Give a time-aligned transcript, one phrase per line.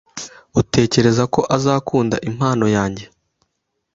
[0.61, 3.05] Utekereza ko azakunda impano yanjye?